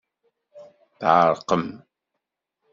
[0.99, 1.65] Tɛerqem?